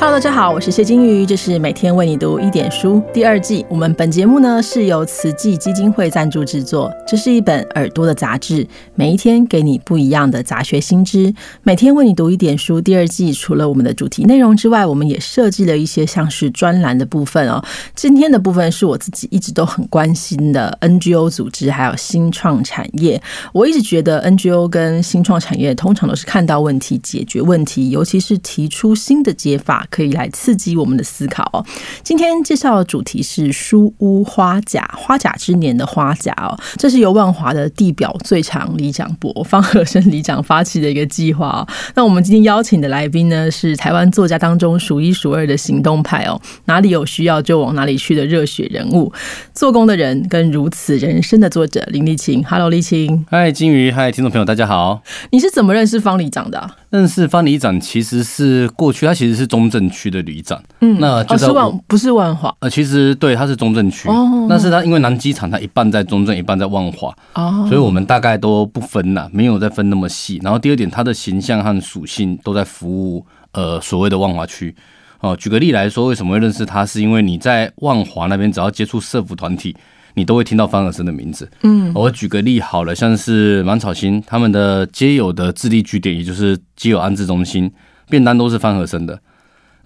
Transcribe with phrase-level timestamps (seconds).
[0.00, 3.66] Hello，大家好，我是谢金鱼，这是每天为你读一点书第二季。
[3.68, 8.64] 我们本节目呢是由慈济基金会赞助制作，这是一本耳朵的杂志，
[8.94, 11.34] 每一天给你不一样的杂学新知。
[11.64, 17.60] 每天为你读一点书第二季，除了我们的主题内容之外，我们也设计了一些像是专栏的部分哦。
[17.96, 23.20] 今天的部分是我自己一直都很关心的 NGO 组织，还有新创产业。
[23.52, 29.86] 我一直觉得 NGO 跟新创产业通常都是看到问题解决问题，尤其是提出新的解法。
[29.90, 31.64] 可以来刺激我们的思考哦。
[32.02, 41.68] 今天介绍的主题是书屋花甲，花甲之年的花甲哦，这是由万华的地表最长里长伯方和生里长发起的一个计划哦。
[41.94, 49.12] 那我们今天邀请的来宾呢，是台湾作家当中数一数二的行动派哦，哪里有需要就往哪里去的热血人物，
[49.54, 52.42] 做工的人跟如此人生的作者林立清。
[52.44, 53.24] Hello，立清。
[53.30, 53.90] 嗨，金鱼。
[53.90, 55.02] 嗨，听众朋友，大家好。
[55.30, 56.70] 你是怎么认识方里长的？
[56.90, 60.58] 认识方里长其实是过去，他其实是中正区的旅长。
[60.80, 62.54] 嗯，那就是万不是万华。
[62.60, 64.08] 呃，其实对，它是中正区。
[64.08, 67.14] 哦，那是他因为南机场，它一半在中正，一半在万华。
[67.34, 70.40] 哦，所以我们大概都不分了，没有再分那么细。
[70.42, 74.74] 然后第二点，它的形象和属性都在服务呃所谓的万华区。
[75.20, 76.86] 哦，举个例来说，为什么会认识他？
[76.86, 79.76] 是因为你在万华那边，只要接触社服团体。
[80.14, 81.48] 你都会听到方尔森的名字。
[81.62, 87.70] 嗯，我举个例好了，像是芒草心他们的街友的智力据点，也就是街友安置中心，
[88.10, 89.16] 便当都是方和生的。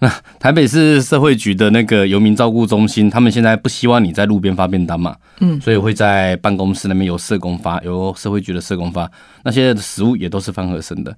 [0.03, 9.09] 那台北市社会局的那个游民照顾中心，他们现在不希望你在路边发便当嘛，嗯，所以会在办公室那边由社工发，由社会局的社工发，
[9.45, 11.15] 那些食物也都是方和生的。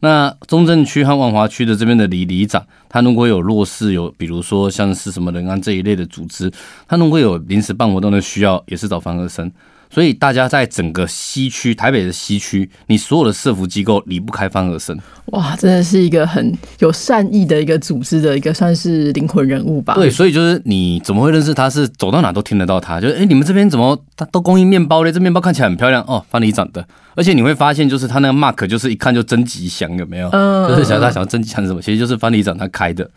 [0.00, 6.50] 那中正区和万华区的这边的里里长，他如果有弱势，有比如说像是什么人安这一类的组织，
[6.88, 9.48] 他如果有临时办活动的需要，也是找方和生。
[9.94, 14.98] 所以大家在整个西区，台北的西区，你所有的社服机构离不开方和生。
[15.26, 19.94] 哇，真的是一个很有善意的一个组织的一个算是灵魂人物吧？
[19.94, 21.70] 对，所以就是你怎么会认识他？
[21.70, 23.00] 是走到哪都听得到他。
[23.00, 25.12] 就是哎，你们这边怎么他都供应面包嘞？
[25.12, 26.84] 这面包看起来很漂亮哦，方里长的。
[27.14, 30.28] 而且你会发现，就是他那个 mark，就是一看就真吉祥，有没有？
[30.32, 31.80] 嗯，就是想他想要真吉祥是什么？
[31.80, 33.08] 其实就是方里长他开的。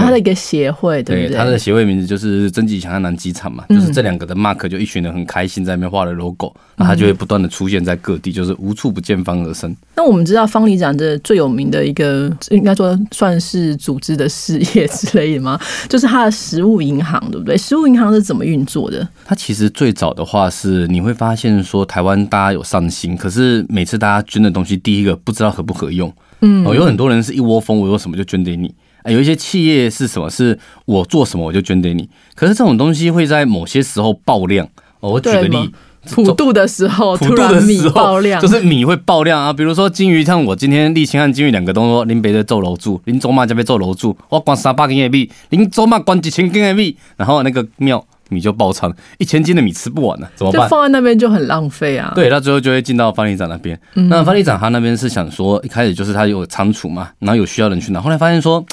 [0.00, 9.74] 他的一个协会，对他的协会名字就是曾吉强和南机场嘛，就是这两个的 mark，就一群人很开心在那边画了 logo，那他就会不断的出现在各地，就是无处不见方而生。
[9.94, 15.58] 那我们知道方里长这最有名的一个，应该说算是组织的事业之类的吗？
[15.88, 17.56] 就是他的食物银行，对不对？
[17.56, 19.06] 食物银行是怎么运作的？
[19.24, 28.74] 他其实最早的话是你会发现说，台湾大家有上心，可是每次大家捐的东西，第一个不知道合不合用，嗯，有很多人是一窝蜂，我有什么就捐给你。
[29.06, 30.28] 有一些企业是什么？
[30.28, 32.08] 是我做什么我就捐给你。
[32.34, 34.68] 可是这种东西会在某些时候爆量。
[35.00, 35.70] 我举个例，
[36.06, 39.52] 普渡的时候，普渡的时候爆量，就是米会爆量啊。
[39.52, 48.04] 比如说金鱼，像我今天立青和金鱼两个都说，林北的做楼柱，林周妈这边做楼柱，我关三百斤的米，林周妈关几千斤的米，然后那个庙。
[48.28, 50.62] 米就爆仓，一千斤的米吃不完了，怎么办？
[50.62, 52.10] 就放在那边就很浪费啊。
[52.12, 53.80] 对，那最后就会进到方里长那边。
[53.94, 58.00] 那方里长他那边是想说，一开始就是他有仓储嘛，然后有需要人去拿。
[58.00, 58.66] 后来发现说，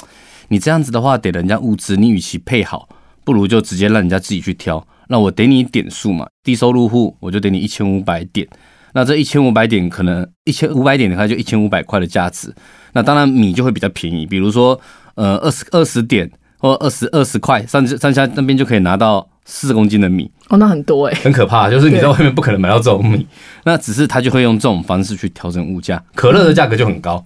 [0.48, 2.88] 你这样子的话，给人家物资，你与其配好，
[3.22, 4.84] 不如就直接让人家自己去挑。
[5.08, 8.46] 那我给你点数嘛，低收入户我就给你一千五百点。
[8.92, 12.54] 那这一千五百点可能一千五百点的话就一千五百块的价值。
[12.92, 14.80] 那当然米就会比较便宜，比如说
[15.14, 19.28] 呃二十二十点或二十二十块，上上下那边就可以拿到。
[19.46, 21.68] 四公斤的米哦，那很多哎，很可怕。
[21.70, 23.26] 就是你在外面不可能买到这种米，
[23.64, 26.02] 那只是他就会用这种方式去调整物价。
[26.14, 27.22] 可乐的价格就很高。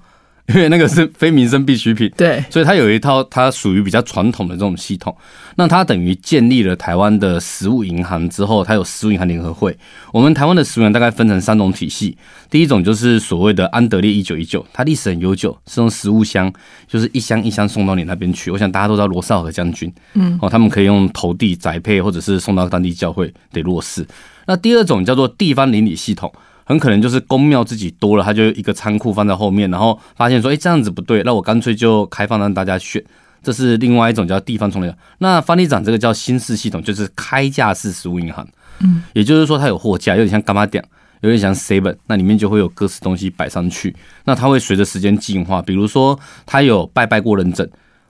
[0.48, 5.14] 因为那个是非民生必需品，对，所以它有一套它属于比较传统的这种系统。
[5.56, 9.76] 那它等于建立了台湾的食物银行之后，它有食物银行联合会。
[10.10, 12.16] 我们台湾的食物银行大概分成三种体系，
[12.48, 16.50] 第一种就是所谓的安德烈一九一九，它历史很悠久，是用食物箱，
[16.86, 18.50] 就是一箱一箱送到你那边去。
[18.50, 24.06] 我想大家都知道罗少和将军，嗯，哦，他们可以用投递宅配，或者是送到当地教会得落实。
[24.46, 26.32] 那第二种叫做地方邻里系统。
[26.68, 33.02] 很可能就是公庙自己多了，他就一个仓库放在后面，然后发现说，哎，这样子不对，那我干脆就开放让大家选。
[33.42, 34.94] 这是另外一种叫地方重量。
[35.18, 38.46] 那方里长这个叫新式系统，就是开架式食物银行。
[38.80, 40.84] 嗯，也就是说它有货架，有点像干妈店，
[41.22, 43.96] 有点像 seven，那里面就会有各式东西摆上去。
[44.24, 47.66] 那它会随着时间进化，比如说它有拜拜过认证，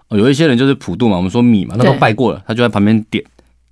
[0.09, 3.23] 有一些人就是普渡嘛，我们说米嘛，那都拜过了，他就在旁边点。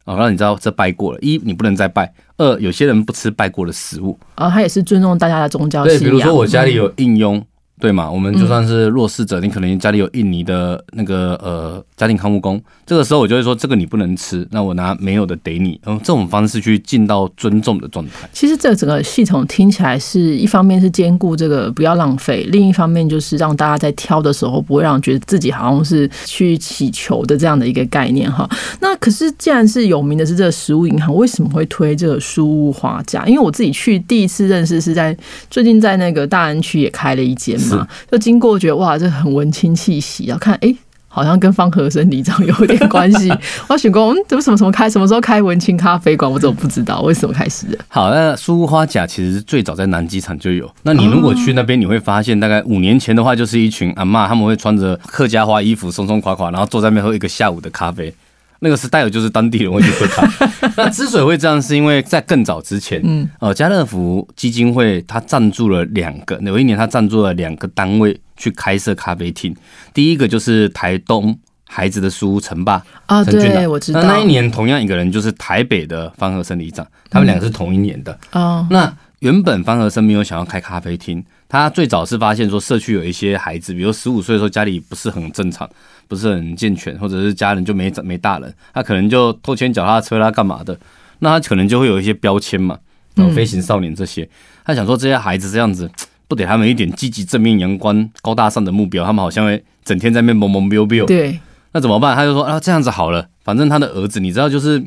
[0.07, 1.19] 哦，让你知道这拜过了。
[1.21, 2.07] 一，你不能再拜；
[2.39, 4.19] 二，有些人不吃拜过的食物。
[4.37, 7.45] 啊，他也是尊重大家的宗教信仰对，比如说我家里有应用，
[7.79, 8.11] 对嘛？
[8.11, 18.27] 我们就算是弱势者，你可能家里有印尼的那个呃家庭看护工，这个时候我就会说这个你不能吃，那我拿没有的给你，用这种方式去尽到尊重的状态。
[18.33, 28.49] 其实这整个系统听起来是一方面是兼顾这个不要浪费，另一方面就是让大家在挑的时候不会让觉得自己好像是去乞求的这样的一个概念哈。
[28.81, 33.27] 那可是既然是有名的是这个食物银行，为什么会推这个书屋花甲？
[33.27, 35.15] 因为我自己去第一次认识是在
[35.51, 37.55] 最近在那个大安区也开了一间。
[38.11, 40.39] 就经过觉得哇，这很文青气息啊！
[40.39, 40.75] 看哎，
[41.09, 43.33] 好像跟方和生里长有点关系。
[43.69, 44.89] 我选过，嗯，怎么什么什么开？
[44.89, 46.31] 什么时候开文青咖啡馆？
[46.31, 47.01] 我怎么不知道？
[47.01, 47.79] 为什么开始的？
[47.89, 50.71] 好，那苏屋花甲其实最早在南机场就有。
[50.83, 58.15] 那你如果去那边，你会发现，大概五年前的话，就是一群阿妈，他们会穿着客家花衣服，松松垮垮，然后坐在那边喝一个下午的咖啡。
[58.61, 60.47] 那个时代有就是当地人会去喝咖啡。
[60.77, 69.55] 那之所以会这样，是因为在更早之前，嗯，呃，家乐福基金会它赞助了两个，有一年它赞助了两个单位去开设咖啡厅。
[69.93, 71.39] 第一个就是台东
[71.69, 74.01] 孩子的书城吧啊，对，我知道。
[74.01, 78.67] 那那一年同样一个人就是台北的方和生里长，他们两个是同一年的哦。
[78.71, 85.69] 那原本方和生没有想要开咖啡厅，他最早是发现说社区有一些孩子，比如十五岁的时候家里不是很正常。
[86.09, 90.79] 不是很健全，或者是家人就没没大人，他可能就偷牵脚踏车啦，干嘛的？
[91.19, 92.79] 那他可能就会有一些标签嘛，
[93.15, 94.29] 然后飞行少年这些。
[94.65, 95.91] 他想说这些孩子这样子，
[96.29, 101.07] 不给他们一点积极、正面、阳光、高大上的目标，他们好像会整天在那边懵懵彪彪。
[101.07, 101.41] 对，
[101.73, 102.15] 那怎么办？
[102.15, 104.85] 他就说啊，这样子好了，反正他的儿子，你知道，就是，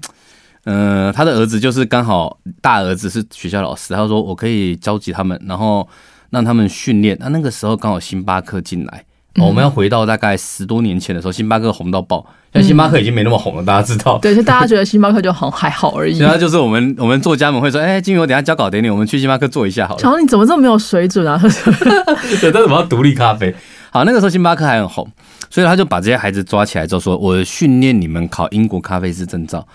[0.65, 5.87] 嗯，他的儿子就是刚好大儿子是学校老师，他说我可以召集他们，然后
[6.29, 7.17] 让他们训练。
[7.19, 9.03] 那那个时候刚好星巴克进来。
[9.35, 14.17] 我们要回到大概十多年前的时候，星巴克红到爆，现在星巴克已经没那么红了，大家知道。
[14.17, 16.13] 对，就大家觉得星巴克就好还好而已。
[16.13, 20.01] 现在就是我们我们作家们会说，哎，金宇，我等下交稿给你，我们去星巴克坐一下好了。
[20.01, 21.39] 乔，你怎么这么没有水准啊？
[22.41, 23.53] 对，但是我要独立咖啡。
[23.91, 25.07] 好，那个时候星巴克还很红，
[25.49, 29.65] 所以他就把这些孩子抓起来之后说，我训练你们考英国咖啡师证照。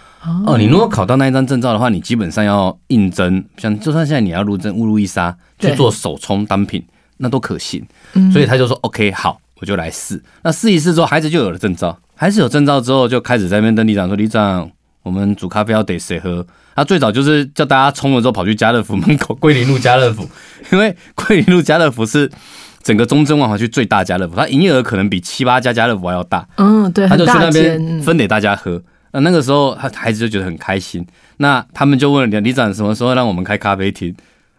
[0.47, 6.85] 哦，你如果考到那一张证照的话，你基本上要应征，像就算现在你要入证乌路伊莎去做手冲单品，
[7.19, 7.85] 那都可行。
[8.33, 9.41] 所以他就说，OK，好。
[9.65, 11.99] 我就来试，那试一试之后，孩子就有了证照。
[12.15, 14.71] 孩子有证照之后，就开始在那边跟里长说：“里长，
[15.03, 16.47] 我们煮咖啡要得谁喝？”
[16.77, 20.29] 他最早就是叫大家冲了之后跑去家乐福门口，桂林路家乐福，
[20.71, 22.31] 因为桂林路家乐福是
[22.83, 26.47] 整个中正万华区最大家乐福，它营业额可能比七八家家乐福还要大。
[26.59, 28.83] 嗯，对，他就去那边分给大家喝。
[29.13, 31.07] 那那个时候，他孩子就觉得很开心。
[31.39, 34.15] 那他们就问李长什么时候让我们开咖啡厅？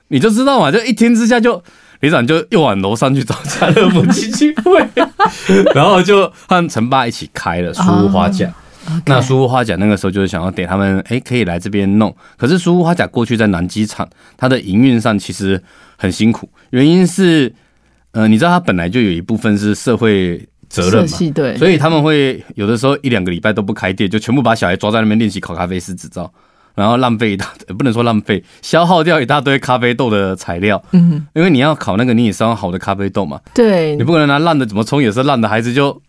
[0.08, 1.64] 你就知道嘛，就一听之下就。
[2.02, 4.86] 李长就又往楼上去找家乐福基金会，
[5.74, 8.52] 然后就和陈爸一起开了书屋花甲。
[9.06, 12.16] 那书屋花甲那个时候就是想要给他们，哎，可以来这边弄。
[12.38, 14.08] 可是书屋花甲过去在南机场，
[14.38, 15.60] 它的营运上其实
[15.98, 17.52] 很辛苦，原因是，
[18.12, 26.32] 呃，你知道它本来就有一部分是社会责任嘛，对，所以他们会有的时候一两个礼拜都不开店，就全部把小孩抓在那边练习考咖啡师执照。
[26.76, 30.84] 然后浪费一大，不能说浪费，消耗掉一大堆咖啡豆的材料。
[30.92, 33.40] 嗯，因为你要烤那个，你也是要好的咖啡豆嘛。
[33.54, 36.02] 对，你不可能拿烂的，怎么冲也是烂的，孩子就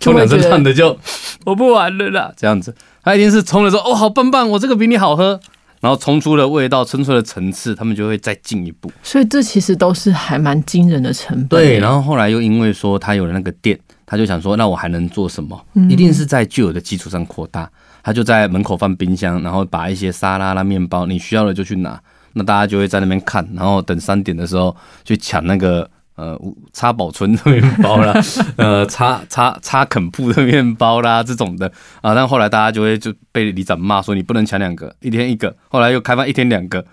[0.00, 0.96] 冲两次烂的就
[1.44, 2.32] 我不玩了啦。
[2.36, 5.40] 这样子，他一定是冲的时候，哦，好棒棒，我这个比你好喝。
[5.80, 8.88] 然后冲出了味道，冲出了层次，他们就会再进一步。
[9.02, 11.48] 所以这其实都是还蛮惊人的成本。
[11.48, 13.76] 对，然后后来又因为说他有了那个店，
[14.06, 15.60] 他就想说，那我还能做什么？
[15.90, 17.68] 一定是在旧有的基础上扩大。
[18.02, 22.00] 他就在门口放冰箱，然后把一些沙拉啦、面包，你需要的就去拿。
[22.32, 26.38] 那大家就会在那边看，然后等三点的时候去抢那个呃
[26.72, 28.14] 插保存的面包啦，
[28.56, 32.14] 呃插插插肯铺的面包啦这种的啊。
[32.14, 35.54] 但后来大家就会就被里长骂说你不能抢两个，一天一个。
[35.68, 36.84] 后来又开放一天两个。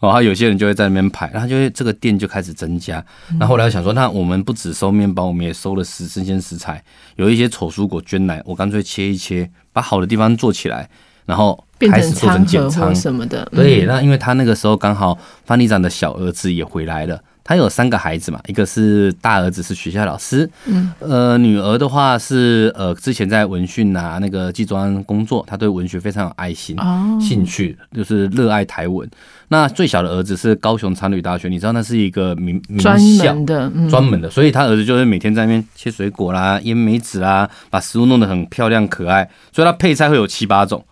[0.00, 3.02] 然后有些人就会在那边排，然后就会这个店就开始增加。
[3.38, 6.84] 那后来想说，那我们不只收面包，我们也收了食生鲜食材，
[7.16, 10.88] 有一些丑蔬果捐来，我干脆切一切，把好的地方做起来，
[11.26, 13.46] 然后开始做成减仓什么的。
[13.52, 17.20] 对，那因为他那个时候刚好范里长的小儿子也回来了。
[17.44, 29.06] 他有三个孩子嘛，一个是大儿子是学校老师，嗯，呃，女儿的话是呃之前在文讯啊那个技专工作，他对文学非常有爱心，哦，兴趣就是热爱台文。
[29.48, 32.80] 那最小的儿子是高雄长旅大学，你知道那是一个名名
[33.18, 33.34] 校。
[33.44, 40.82] 的，专门的，所以他儿子就是每天在那边切水果啦、腌梅子啦，把食物弄得很漂亮可爱，所以他配菜会有七八种，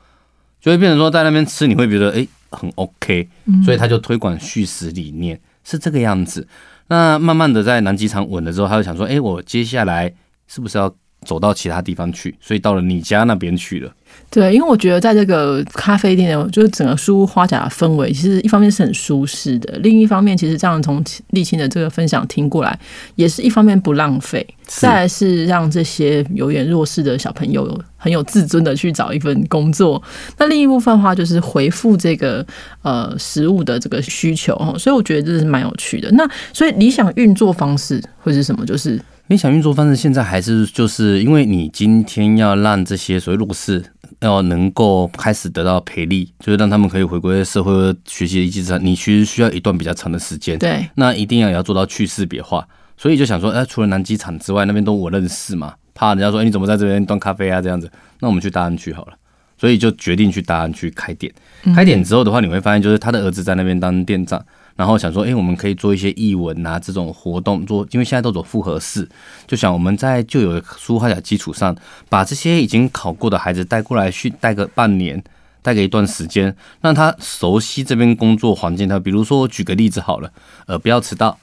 [0.61, 3.26] 就会变成说在那边吃你会觉得哎很 OK，
[3.64, 5.40] 所以他就推广叙事理念。
[5.64, 6.47] 是这个样子，
[6.88, 10.12] 那慢慢的在南机场稳了之后，他就想说，哎，我接下来
[10.47, 12.37] 是不是要走到其他地方去？
[12.40, 13.95] 所以到了你家那边去了。
[14.31, 22.78] 对，因为我觉得在这个咖啡店，就是整个书屋花甲的氛围，其实一方面是很舒适的，另一方面其实这样从沥青的这个分享听过来，
[23.14, 30.02] 也是一方面不浪费，再是让这些有点弱势的小朋友很有自尊的去找一份工作。
[30.38, 32.42] 那另一部分的话，就是回复这个
[32.81, 36.11] 呃食物的这个需求哈，所以我觉得这是蛮有趣的。
[36.12, 38.64] 那所以理想运作方式会是什么？
[38.64, 43.85] 就是理想运作方式现在还是就是因为你今天要让这些所谓弱势。
[44.21, 47.73] 要能够开始得到培力，就是让他们可以回归社会
[48.07, 48.85] 学习的一技之长。
[48.85, 50.59] 你其实需要一段比较长的时间。
[50.59, 52.66] 对，那一定要也要做到去识别化。
[52.97, 57.61] 所以就想说，哎，除了南机场之外，那边都我认识嘛，怕人家说，哎，你怎么在这边端咖啡啊？
[57.61, 57.90] 这样子，
[58.21, 59.14] 那我们去大安区好了。
[59.59, 61.33] 所以就决定去大安区开店。
[61.75, 64.45] 开店之后的话，你会发现，就是他的儿子在那边当店长。
[64.75, 69.09] 然后想说，哎，我们可以做一些译文啊这种活动，做，因为现在都走复合式，
[69.47, 71.76] 就想我们在旧有的书画甲基础上，
[72.09, 75.23] 把这些已经考过的孩子带过来去，带个半年，
[75.61, 78.88] 带个一段时间，让他熟悉这边工作环境。
[78.88, 80.33] 他比如说，我举个例子好了，
[80.67, 81.38] 呃，不要迟到，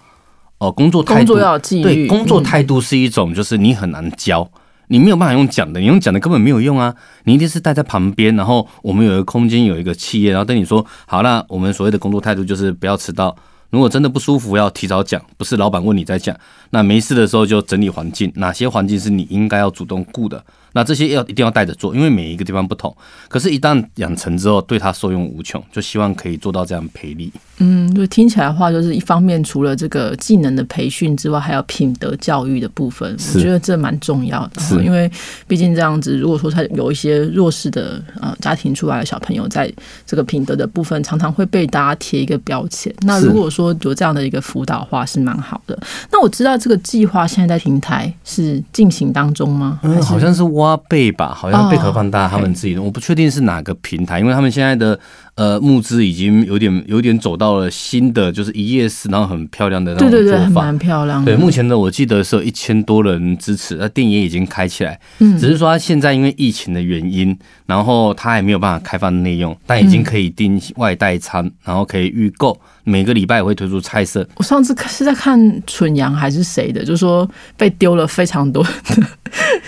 [0.57, 4.49] 哦，工作态度要纪律，对，工作态度是一种，就是你很难教。
[4.89, 6.93] 你没有办法用讲的，你用讲的根本没有用啊！
[7.23, 13.35] 你一定是待在旁边，然后我们有一个空间，有一个企业，然后对你说，好，那我们所谓的工作态度就是不要迟到。
[13.69, 16.35] 如果真的不舒服，要提早讲，不是老板问你在讲。
[16.71, 20.43] 那没事的时候就整理环境，哪些环境是你应该要主动顾的。
[20.79, 22.95] 那这些要一定要带着做，因为每一个地方不同。
[23.27, 27.29] 可是，一旦养成之后，对他受用无穷，就希望可以做到这样培力。
[27.57, 34.61] 嗯，就听起来的话，就是一方面除了这个技能的培训之外，还有品德教育的部分，我觉得这蛮重要的。
[34.61, 35.11] 是，因为
[35.49, 39.69] 毕竟这样子，如果说他有一些弱势的呃家庭出来的小朋友，在
[40.05, 42.93] 这个品德的部分，常常会被大家贴一个标签。
[43.01, 45.77] 那如果说有这样的一个辅导话，是蛮好的。
[46.09, 49.81] 那我知道这个计划现在在平台是进行当中吗？
[49.83, 50.49] 嗯，好像是。
[50.49, 54.99] 挖贝吧，好像贝壳放大他们自己的，我不确定是哪个平台，因为他们现在的
[55.39, 61.23] 呃募资已经有点有点走到了新的，就是一页式，然后很漂亮的那种做法，蛮漂亮。
[61.23, 72.59] 对，目前呢我记得是有一千多人支持，那店也已经开起来，嗯，只是说现在因为疫情的原因，然后他还没有办法开放内用，但已经可以订外带餐，然后可以预购。
[72.83, 74.27] 每个礼拜也会推出菜色。
[74.35, 78.69] 我上次是在看蠢羊还是谁的，就说被丢了非常多的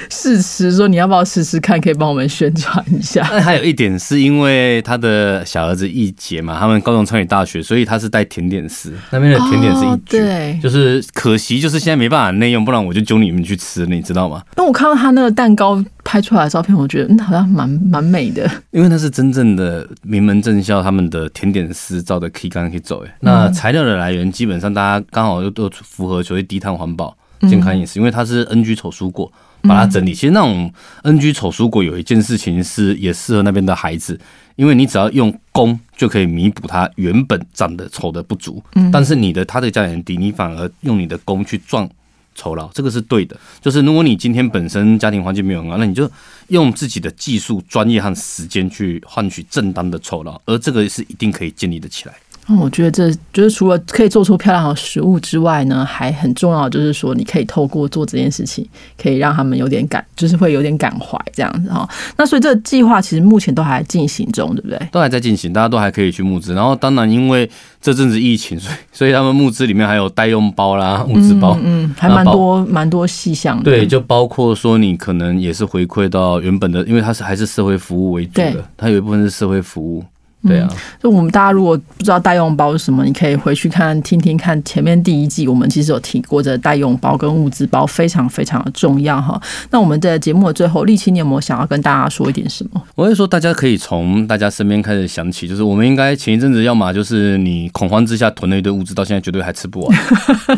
[0.10, 3.22] 试吃，说你要不要试试看，可以帮我们宣传一下。
[3.32, 14.44] 那还有一点是因为他的小儿子一杰嘛，他们高中参与大学，所以他是带甜点师，那边的甜点是一对，就是可惜就是现在没办法内用，不然我就揪你们去吃，你知道吗？
[14.58, 23.15] 因为我看到他那个蛋糕拍出来的照片，我觉得嗯好像蛮蛮美的，因为那是真正的名门正校他们的甜点师照的 K 刚可以走哎。
[23.22, 29.32] 那材料的来源基本上大家刚好又都符合所谓低碳环保、健康饮食，因为它是 NG 丑蔬果，
[29.63, 30.13] 把它整理。
[30.13, 30.72] 其实那种
[31.03, 34.20] NG 丑蔬果有一件事情是也适合那边的孩子，
[34.62, 38.63] 因为你只要用功就可以弥补他原本长得丑的不足。
[38.75, 41.89] 嗯，但是你的他的价钱低，你反而用你的功去赚
[42.36, 43.36] 酬劳，这个是对的。
[43.60, 46.08] 就是如果你今天本身家庭环境没有很好，那你就
[46.50, 52.13] 用自己的技术、专业和时间去换取正当的酬劳，而这个是一定可以建立的起来。
[52.60, 58.67] 我觉得这就是除了可以做出漂亮的食物之外呢，还很重要，就是说你可以透过做这件事情，
[59.01, 61.88] 可以让他们有点感，就是会有点感怀这样子哈。
[62.17, 64.77] 那所以这个计划其实目前都还进行中，对不对？
[64.91, 66.53] 都还在进行，大家都还可以去募资。
[66.53, 73.62] 然后当然因为这阵子疫情，所以所以他们募资里面还有代用包啦、物资包，嗯，还蛮多蛮多细项。
[73.63, 80.03] 对，就包括说你可能也是回馈到原本的，因为它是还是社会服务为主的，它有一部分是社会服务。
[80.48, 80.67] 对啊，
[81.01, 89.39] 就我们大家如果不知道代用包是什么，你可以回去看听听看前面第一季，我们其实有提过这代用包跟物资包非常非常的重要哈。
[89.69, 92.81] 那我们的节目的最后，立青，你有没有想要跟大家说一点什么？
[92.95, 99.98] 我会说，大家可以从大家身边开始想起，就是我们应该前一阵子要么就是你恐慌之下囤了一堆物资，到现在绝对还吃不完。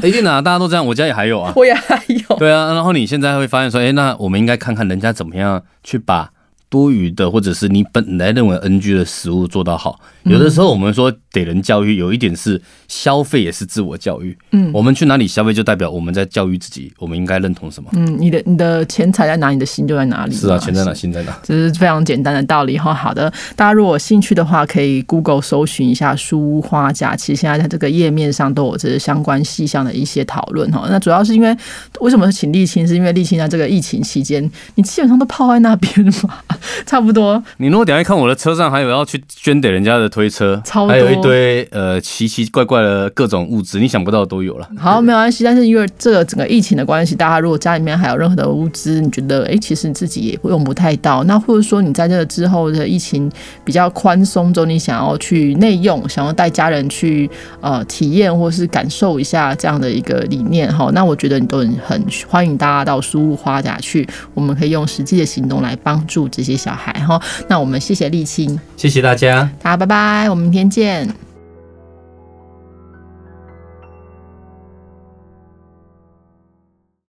[0.02, 2.38] 一定啊，大家都这样，我家也还有啊，我也还有。
[2.38, 6.30] 对啊，然后你现在会发现说，哎，那我们应该看看人家怎么样去把。
[6.74, 14.38] 多余的，或者是你本来认为 NG 的食物做到好，有的时候我们说给人教育，有一点是消费也是自我教育。
[14.52, 17.90] 嗯，我们去哪里消费，就代表我们在教育自己，我们应该认同什么？
[17.94, 20.34] 嗯，你的你的钱财在哪，你的心就在哪里。
[20.34, 22.94] 是啊，钱在哪，心在哪，这是非常简单的道理哈。
[22.94, 30.88] 好的，大家如果有兴趣的话，可以 Google 搜寻一下书花甲，其实现在在这个页面上都有这些相关细项的一些讨论哈。
[30.90, 31.56] 那主要是因为
[32.00, 32.88] 为什么是请沥青？
[32.88, 36.40] 是因为沥青在这个疫情期间，你基本上都泡在那边嘛。
[36.86, 37.42] 差不多。
[37.58, 44.70] 你如果等下看我的车上还有要去捐给人家的推车，超还有一堆呃奇奇怪怪的各种物资，你想不到都有了。
[44.78, 45.44] 好，没有关系。
[45.44, 53.32] 但是因为这个整个疫情的关系，大家如果家里面还有任何的物资，你觉得哎，其实自己也用不太到，那或者说你在这个之后的疫情
[53.66, 57.28] 比较宽松中，你想要去内用，想要带家人去
[57.60, 67.20] 呃体验或是感受一下这样的一个理念哈，那我觉得你都很很欢迎大家到书屋花甲去，我们可以用实际的行动来帮助这些小孩哈。
[67.48, 71.08] 那我们谢谢沥青，谢谢大家，大家拜，拜拜，我们明天见。